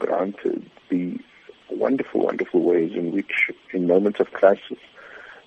granted 0.00 0.68
the 0.88 1.18
wonderful, 1.70 2.22
wonderful 2.22 2.62
ways 2.62 2.92
in 2.94 3.12
which, 3.12 3.50
in 3.72 3.86
moments 3.86 4.18
of 4.18 4.32
crisis, 4.32 4.78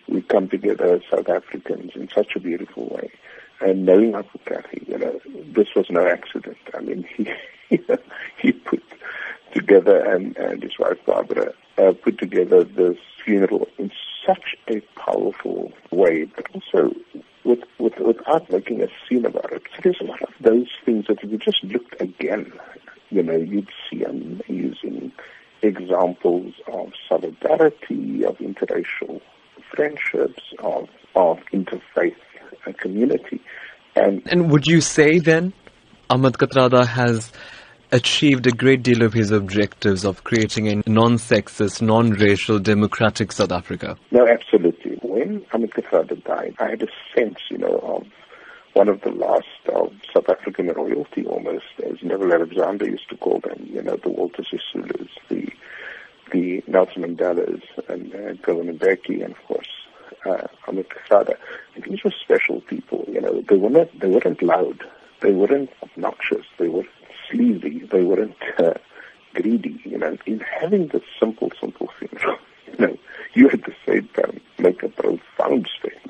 we 0.08 0.22
come 0.22 0.48
together 0.48 0.96
as 0.96 1.02
South 1.10 1.28
Africans 1.28 1.92
in 1.96 2.10
such 2.10 2.36
a 2.36 2.40
beautiful 2.40 2.88
way. 2.90 3.12
And 3.60 3.86
knowing 3.86 4.16
Uncle 4.16 4.40
Kathy, 4.46 4.86
you 4.88 4.98
know, 4.98 5.20
this 5.54 5.68
was 5.76 5.88
no 5.90 6.08
accident. 6.08 6.58
I 6.74 6.82
mean, 6.82 7.06
he 7.70 7.80
he 8.38 8.52
put 8.52 8.84
together 9.54 9.98
and, 10.04 10.36
and 10.38 10.64
his 10.64 10.78
wife 10.80 10.98
Barbara 11.06 11.54
uh, 11.78 11.94
put 12.04 12.18
together 12.18 12.64
this 12.64 12.98
funeral 13.24 13.68
in 13.78 13.92
such 14.26 14.56
a 14.68 14.82
powerful 15.00 15.72
way, 15.92 16.26
but 16.26 16.46
also 16.54 16.96
with, 17.44 17.60
with, 17.80 17.98
without 18.00 18.50
making 18.52 18.82
a 18.82 18.88
scene 19.08 19.26
about 19.26 19.52
it. 19.52 19.64
There's 19.84 20.00
a 20.02 20.06
lot 20.06 20.22
of 20.22 20.34
those 20.42 20.68
things 20.86 21.08
that 21.08 21.24
if 21.24 21.32
you 21.32 21.38
just 21.38 21.64
looked 21.64 22.02
again, 22.02 22.52
you 23.14 23.24
know, 23.24 23.38
you'd 23.38 23.70
see 23.90 24.04
amazing 24.04 25.12
examples 25.62 26.54
of 26.68 26.92
solidarity, 27.08 28.26
of 28.26 28.38
interracial 28.40 29.22
friendships, 29.72 30.44
of, 30.60 30.90
of 31.16 31.38
interfaith 31.54 32.16
community. 32.80 33.42
And, 33.96 34.22
and 34.26 34.50
would 34.52 34.66
you 34.66 34.82
say 34.82 35.20
then 35.20 35.54
Ahmed 36.10 36.34
Kathrada 36.34 36.86
has 36.86 37.32
achieved 37.92 38.48
a 38.48 38.52
great 38.52 38.82
deal 38.82 39.04
of 39.04 39.14
his 39.14 39.30
objectives 39.32 40.04
of 40.04 40.24
creating 40.24 40.68
a 40.68 40.90
non-sexist, 40.90 41.82
non-racial, 41.82 42.58
democratic 42.60 43.32
South 43.32 43.52
Africa? 43.52 43.96
No, 44.12 44.28
absolutely. 44.28 44.98
When 45.04 45.46
Ahmed 45.54 45.72
Kathrada 45.72 46.22
died, 46.24 46.56
I 46.60 46.72
had 46.72 46.82
a 46.82 46.88
sense, 47.16 47.38
you 47.52 47.60
know, 47.60 47.78
of 47.78 48.08
one 48.74 48.90
of 48.90 49.02
the 49.02 49.12
last 49.12 49.46
of 49.74 49.94
South 50.14 50.30
African 50.30 50.68
royalty 50.68 51.26
almost, 51.26 51.66
as 51.86 52.02
Neville 52.02 52.34
Alexander 52.34 52.86
used 52.86 53.10
to 53.10 53.18
call 53.18 53.40
them, 53.40 53.70
you 53.72 53.82
know, 53.82 53.98
the 53.98 54.10
Walter 54.10 54.44
Sisulus, 54.44 55.10
the 55.30 55.50
the 56.32 56.64
Nelson 56.68 57.04
Mandelas, 57.04 57.62
and 57.88 58.14
uh, 58.16 58.34
Govan 58.42 58.78
Mbeki, 58.78 59.24
and 59.24 59.36
of 59.36 59.44
course 59.44 59.68
uh, 60.26 60.48
Ahmed 60.68 60.88
Kathrada. 60.90 61.36
These 61.88 62.04
were 62.04 62.14
special 62.24 62.62
people, 62.62 63.06
you 63.08 63.22
know. 63.22 63.42
They 63.48 63.58
weren't 63.58 64.00
they 64.00 64.10
weren't 64.10 64.42
loud, 64.42 64.84
they 65.22 65.32
weren't 65.32 65.70
obnoxious, 65.84 66.46
they 66.58 66.68
weren't 66.68 66.90
sleazy, 67.30 67.80
they 67.92 68.04
weren't 68.04 68.36
uh, 68.58 68.74
greedy, 69.36 69.80
you 69.84 69.98
know. 69.98 70.18
In 70.26 70.40
having 70.40 70.88
this 70.88 71.04
simple, 71.20 71.52
simple 71.60 71.90
thing, 72.00 72.10
you 72.68 72.88
know, 72.88 72.98
you 73.34 73.50
at 73.50 73.64
the 73.64 73.76
same 73.86 74.08
time 74.10 74.42
make 74.58 74.82
a 74.82 74.90
profound 74.90 75.70
statement 75.80 76.03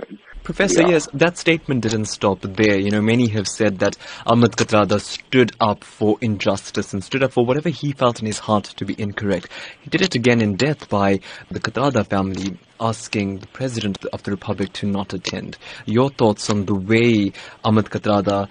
Professor, 0.44 0.82
yeah. 0.82 0.90
yes, 0.90 1.08
that 1.14 1.38
statement 1.38 1.82
didn't 1.84 2.06
stop 2.06 2.42
there. 2.42 2.78
You 2.78 2.92
know, 2.92 3.02
many 3.02 3.30
have 3.30 3.48
said 3.48 3.80
that 3.80 3.96
Ahmed 4.26 4.52
Kathrada 4.52 5.00
stood 5.00 5.54
up 5.62 5.86
for 5.86 6.18
injustice 6.20 6.92
and 6.92 7.02
stood 7.02 7.24
up 7.24 7.32
for 7.32 7.46
whatever 7.46 7.70
he 7.70 7.94
felt 7.94 8.20
in 8.20 8.26
his 8.26 8.40
heart 8.40 8.66
to 8.66 8.84
be 8.84 8.94
incorrect. 9.02 9.48
He 9.82 9.90
did 9.90 10.02
it 10.02 10.16
again 10.16 10.42
in 10.42 10.58
death 10.58 10.90
by 10.90 11.22
the 11.50 11.62
Kathrada 11.62 12.06
family 12.06 12.58
asking 12.78 13.40
the 13.40 13.48
President 13.48 14.04
of 14.12 14.24
the 14.24 14.32
Republic 14.32 14.74
to 14.74 14.86
not 14.86 15.14
attend. 15.14 15.58
Your 15.86 16.10
thoughts 16.10 16.50
on 16.50 16.66
the 16.66 16.76
way 16.76 17.32
Ahmed 17.64 17.86
Kathrada 17.86 18.50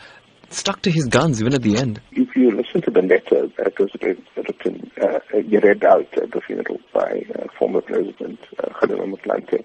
stuck 0.49 0.83
to 0.83 0.91
his 0.91 1.07
guns 1.07 1.41
even 1.41 1.55
at 1.55 1.63
the 1.63 1.77
end? 1.77 2.01
If 2.13 2.35
you 2.37 2.51
listen 2.51 2.83
to 2.83 2.91
the 2.91 3.03
letter 3.03 3.49
that 3.59 3.79
was 3.79 3.91
written, 4.01 4.91
uh, 5.01 5.19
read 5.33 5.85
out 5.85 6.19
at 6.19 6.31
the 6.31 6.41
funeral 6.41 6.79
by 6.93 7.25
uh, 7.39 7.47
former 7.59 7.81
President 7.81 8.39
uh, 8.59 8.69
Motlanthe, 8.87 9.65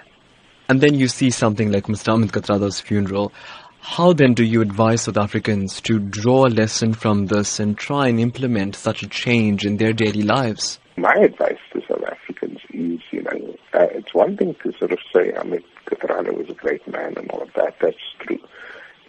And 0.71 0.79
then 0.79 0.95
you 0.95 1.09
see 1.09 1.31
something 1.31 1.69
like 1.69 1.87
Mr. 1.87 2.13
Ahmed 2.13 2.31
Kathrada's 2.31 2.79
funeral. 2.79 3.33
How 3.81 4.13
then 4.13 4.33
do 4.33 4.45
you 4.45 4.61
advise 4.61 5.01
South 5.01 5.17
Africans 5.17 5.81
to 5.81 5.99
draw 5.99 6.45
a 6.45 6.47
lesson 6.47 6.93
from 6.93 7.25
this 7.25 7.59
and 7.59 7.77
try 7.77 8.07
and 8.07 8.21
implement 8.21 8.77
such 8.77 9.03
a 9.03 9.07
change 9.09 9.65
in 9.65 9.75
their 9.75 9.91
daily 9.91 10.21
lives? 10.21 10.79
My 10.95 11.13
advice 11.21 11.59
to 11.73 11.81
South 11.89 12.05
Africans 12.05 12.61
is, 12.69 13.01
you 13.11 13.21
know, 13.21 13.57
uh, 13.73 13.87
it's 13.91 14.13
one 14.13 14.37
thing 14.37 14.55
to 14.63 14.71
sort 14.79 14.93
of 14.93 14.99
say 15.13 15.33
Ahmed 15.33 15.65
Kathrada 15.87 16.33
was 16.33 16.47
a 16.47 16.53
great 16.53 16.87
man 16.87 17.15
and 17.17 17.29
all 17.31 17.41
of 17.41 17.51
that. 17.55 17.75
That's 17.81 17.97
true. 18.19 18.39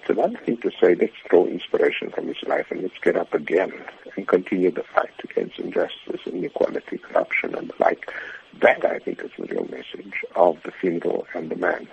It's 0.00 0.10
another 0.10 0.40
thing 0.44 0.56
to 0.62 0.70
say 0.82 0.96
let's 0.96 1.12
draw 1.30 1.46
inspiration 1.46 2.10
from 2.10 2.26
his 2.26 2.42
life 2.44 2.72
and 2.72 2.82
let's 2.82 2.98
get 2.98 3.14
up 3.14 3.32
again 3.34 3.72
and 4.16 4.26
continue 4.26 4.72
the 4.72 4.82
fight 4.82 5.14
against 5.22 5.60
injustice, 5.60 6.26
inequality, 6.26 6.98
corruption, 6.98 7.54
and 7.54 7.68
the 7.68 7.74
like. 7.78 8.12
That, 8.60 8.84
I 8.84 8.98
think, 8.98 9.22
is 9.24 9.30
the 9.38 9.46
real 9.46 9.64
message 9.64 10.24
of 10.36 10.62
the 10.62 10.72
funeral 10.72 11.26
and 11.34 11.50
the 11.50 11.56
man. 11.56 11.88